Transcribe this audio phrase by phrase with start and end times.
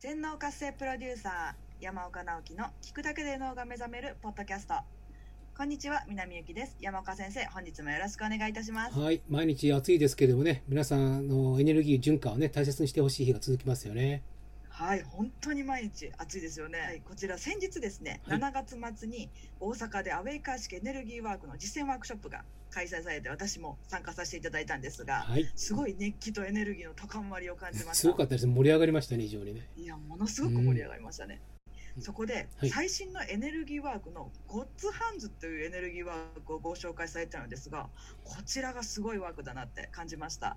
[0.00, 4.72] 全能活性プロデューサー山岡直樹の聞くだけで脳が目覚めるポッドキャスト。
[5.54, 6.78] こんにちは南幸です。
[6.80, 8.98] 山岡先生本日もよろしくお願いいたします。
[8.98, 14.22] はい、毎日暑いですけどもね、皆さんのエネルギー循環をね、大切にしてほしい日が続きますよね。
[14.70, 18.38] はい本当に毎日暑いですよね、はい、こちら先日ですね、はい。
[18.38, 27.94] 7月末に大阪でアウェイカー式エネルギーワークの実践ワークショップが開催されて私も参加させていただいたんですがはい、すごい熱気とエネルギーの高まりを感じました。
[27.94, 28.46] すごかったです。
[28.46, 29.68] 盛り上がりましたね、非常にね。
[29.76, 31.40] いやものすごく盛り上がりましたね、
[31.96, 32.02] うん。
[32.02, 32.70] そこで、はい。
[32.70, 37.88] 最新のエネルギーワークのゴッツハンズというエネルギーワークをご紹介されてたのですが
[38.24, 40.56] こちらがすごいワークだなって感じました。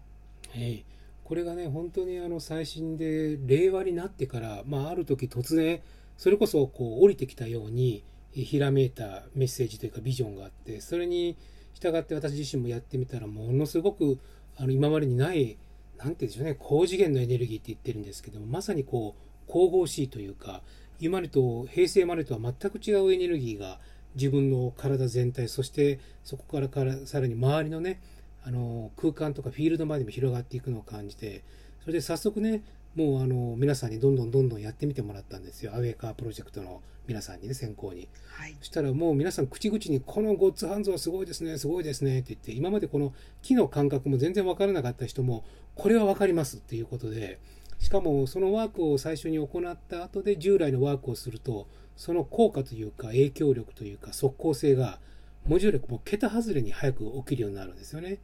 [0.54, 0.86] はい、
[1.24, 5.82] これがね、本当にあの最新で、令和になってから、まあ、ある時突然、
[6.18, 11.38] それこそこう降りてきたように、ひらめいたメッセージというかビジョンがあって、それに
[11.74, 14.20] 従って私自身もやってみたら、ものすごく
[14.58, 15.58] あの今までにない、
[15.98, 19.16] なんて言うんでしょうね、高次元のエネルギーって言ってるんですけども、まさにこ
[19.48, 20.62] う、神々しいというか、
[21.00, 23.80] 今までと平成までとは全く違うエネルギーが
[24.16, 28.00] 自分の体全体、そしてそこからからさらに周りのね、
[28.46, 31.44] あの空間とかフィールドまでも広がっていくのを感じて
[31.82, 32.64] それで早速ね
[32.96, 35.74] もうあの皆さんにどんどんどんどんやってみてもらったんですよ。
[35.74, 38.08] アウェーカープロジェクトの皆さんにね先行に。
[38.28, 38.56] はい。
[38.60, 45.44] そしたらもう皆さん口々に「このゴッツハンズはすごいですねすごいですね」って言って今までこの木の感覚も全然分からなかった人も
[45.76, 47.40] これは分かりますっていうことで
[47.80, 55.00] しかもそのワークを最初に行った後で従来のワークをするとその効果というか影響力というか即効性が
[55.48, 58.20] 文字よりも桁外れに早く起きるようになるんですよね。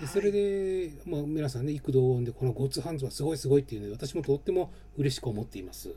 [0.00, 5.94] でそれで、まあ、皆さんね幾度音でこのゴッツハンズはすごいすごいっていうので私もとっても嬉しく思っています。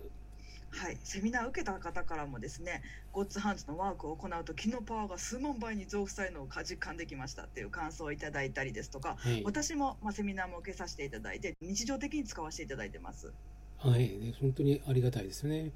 [0.76, 2.82] はい、セミナーを受けた方からもですね
[3.12, 13.32] ゴッツハンズのワークを行うと気のパワーが数万倍に増幅されるのを実感できましたっていう感想をいただいたりですとかはい、私も、まあ、セミナーも受けさせていただいて日常的に使わせていただいてます。
[13.78, 15.72] はい、ね本当にありがたいですよね。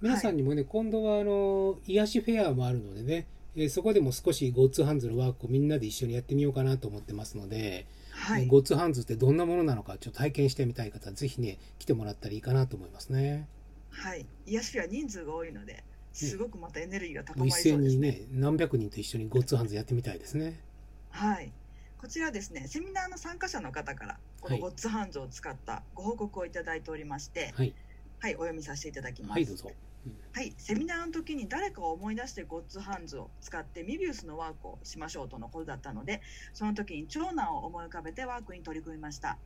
[0.00, 3.26] 皆さんにもね、今度はあの癒しフェアもあるのでね、
[3.56, 13.48] えーそこでも少しゴッツハンズのワークをみんなで一緒にやってみようかなと思ってますので、はいえーゴッツハンズってどんなものなのかちょっと体験してみたい方はぜひね来てもらったらいいかなと思いますね。
[13.90, 15.82] はい、癒しフェア人数が多いので
[16.12, 18.10] すごくまたエネルギーが高まりそうですね。
[18.10, 20.60] にね何百人と一緒にゴッツハンズやってみたいですね。
[21.10, 21.52] はい、
[21.98, 27.74] こちらですねセミナーの参加者の方からこのはいゴッツハンズを使ったご報告をいただいておりまして、はい、
[28.20, 29.32] はい、お読みさせていただきます。
[29.32, 29.70] はいどうぞ。
[30.32, 36.22] はい、セミナーの時に誰かを思い出してゴッツハンズを使ってミビウスのワークをしましょうとのことだったので
[36.54, 39.38] その時に長男を思い浮かべてワークに取り組みました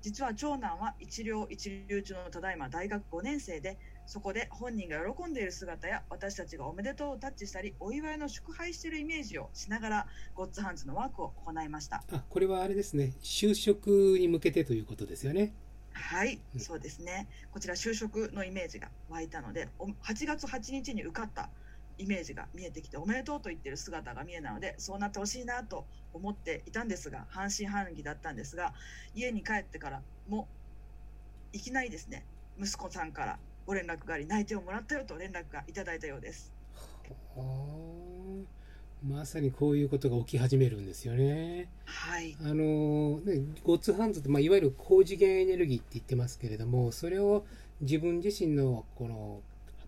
[0.00, 15.54] 実は長男は一両一流中のただいま大学5年生でそこで本人が喜んでいる姿や私たちがおめでとうをタッチしたりお祝いの祝杯しているイメージをしながらゴッツハンズのワークを行いましたあこれはあれですね就職に向けてということですよね。
[15.94, 17.28] はい、うんそうですね。
[17.50, 21.48] こちら就職のイメージが湧いたので、お8月8日に受かった
[21.96, 28.74] イメージが見えてきて、おめでとうと言ってる姿が見えたので、そうなってほしいなと思っていたんですが、半信半疑だったんですが、
[29.14, 30.48] 家に帰ってからも
[31.52, 32.26] いきなりですね、
[32.58, 36.52] 息子さんからご連絡があり、内定をもらったよと連絡がいただいたようです。
[39.12, 41.68] はあまさにこういうことが起き始めるんですよね。
[41.84, 47.44] はい、あのね、ゴッツハンズって、まあ、いわゆる高次元エネルギーって言ってますけれどもそれを
[47.80, 49.40] 自分自身のこの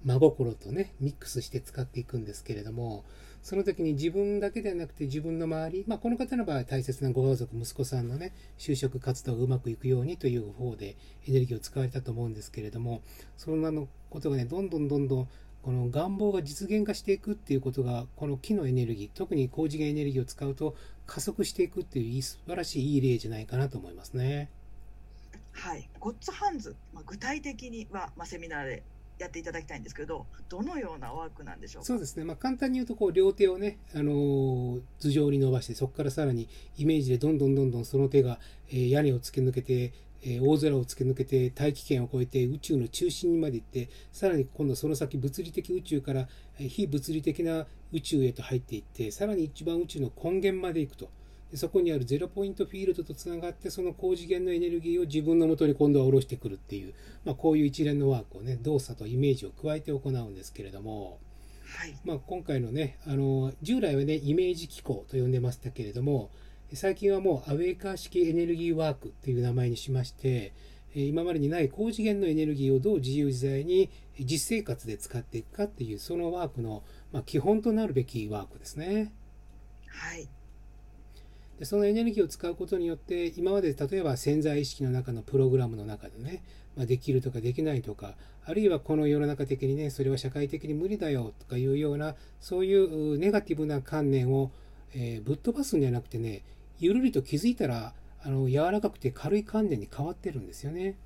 [0.04, 3.04] 真心とねミックスして使っていくんですけれども
[3.42, 13.02] その時に自分だけではなくて自分の周り、まあ、この方の場合は大切なご家族息子さんのね就職活動がうまくいくようにという方でエネルギーを使われたと思うんですけれども
[13.36, 15.28] そんなのことがねどんどんどんどん
[15.66, 20.76] この願望が実現化していくっていうことがこの木のエネルギー特に高次元エネルギーを使うと
[21.08, 24.48] 加速していくっていういい素晴らしいいい例じゃないかなと思いますね。
[25.50, 28.84] はい、ゴッツハンズ、まあ、具体的には、まあ、セミナーで
[29.18, 31.86] やっていただきたいんですけど、どのようなワークなんでしょうか？
[31.86, 38.38] そうですね、まあ、簡単に言うとこう両手をね、あのー頭上に伸ばしてそこからさらにイメージでどんどんどんどんその手が、
[38.68, 39.92] えー屋根を突き抜けて、
[40.26, 46.28] えー大空を突き抜けて大気圏を越えて宇宙の中心にまで行ってさらに今度その先物理的宇宙から
[46.58, 51.08] えー非物理的な宇宙へと入っていってさらに一番宇宙の根源まで行くと。
[51.50, 56.94] でそこにあるゼロポイントフィールドとつながってその高次元のエネルギーを自分のもとに今度は下ろしてくるっていう、
[57.24, 61.18] まあ、こういう一連のワークをね動作とイメージを加えて行うんですけれども、
[61.78, 66.30] はい、まあ、今回のねあの従来はねイメージ機構と呼んでましたけれども
[66.72, 70.52] 最近はもうアウェーカー式エネルギーワークっていう名前にしまして
[70.94, 76.82] えー今までにない高次元のエネルギーをどう自由自在に実生活で使っていくかっていうそのワークの、
[77.12, 79.12] まあ、基本となるべきワークですね。
[79.88, 80.28] はい、
[81.58, 86.42] でそのエネルギーを使うことによって今まで例えば潜在意識の中のプログラムの中でね
[86.76, 88.14] まあ、できるとかできないとか
[88.44, 94.52] あるいはこの世の中的にねそれは社会的に無理だよとかいうようなそういうネガティブな観念を、
[94.94, 96.42] えー、ぶっ飛ばすんじゃなくてね
[96.78, 100.96] ゆるりと気づいたらあの柔らかくて軽い観念に変わってるんですよね。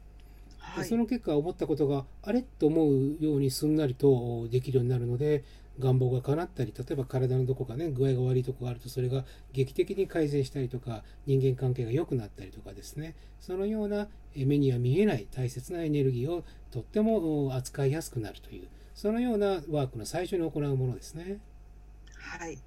[0.58, 2.42] はい、その結果思ったことがあれ？
[2.42, 5.42] と思うようにすんなりとできるようになるので
[5.78, 21.38] 願望が叶ったり例えば体のどこかね具合が悪いとこがあるとそれが劇的に改善したりとか人間関係が良くなったりとかですねそのような目には見えない大切なエネルギーをとっても扱いやすくなるというそのようなワークの最初に行うものですね。
[22.16, 22.58] はい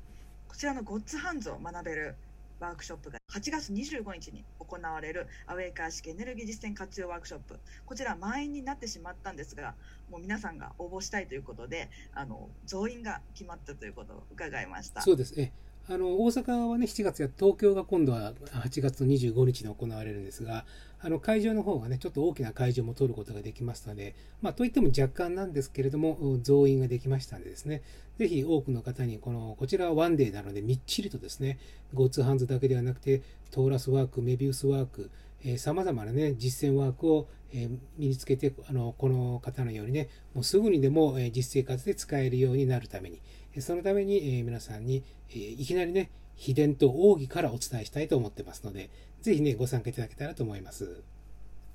[0.47, 2.15] こちらのゴッツハンズを学べる
[2.63, 7.59] ワークショップが8月25日に行われるアウェイカー式エネルギー実践活用ワークショップ。
[7.85, 9.75] こちら満員になってしまったんですが
[10.09, 15.01] もう皆さんが応募したいということであの増員が決まったということを伺いました。
[15.01, 15.35] そうです。
[15.35, 15.51] ね
[15.89, 20.65] あの大阪はね7月や東京が今度は8月25日に行われるんですが
[21.01, 27.81] あの会場の方がねちょっと大きな会場も取ることができますので、まあ、といっても若干なんですけれども増員ができましたんでですね。
[28.17, 31.57] ぜひ多くの方にこのこちらはワンデーなのでみっちりとですね
[31.93, 33.21] GoTo ハンズだけではなくて
[33.51, 35.09] トーラスワークメビウスワーク
[35.57, 43.19] さまざまなね実践ワークを、えー、身につけてあのこの方のようにねもうすぐにでも、えー、実生活で使えるようになるために
[43.61, 48.89] そのために、えー、皆さんに、えー、いきなりね、秘伝と奥義からお伝えしたいと思ってますので、
[49.21, 51.03] ぜひね、ご参加いただけたらと思います。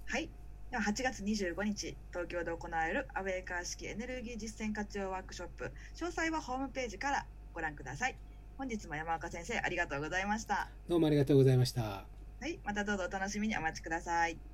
[0.07, 0.29] はい。
[0.71, 8.17] では8月25日、東京で行われるアウェーカー式エネルギー実践活用ワークショップ、詳細はホームページからご覧ください。
[8.59, 10.69] 本日も山岡先生、ありがとうございました。
[10.89, 11.83] どうもありがとうございました。
[11.83, 14.48] はい、またどうぞお楽しみにお待ちください。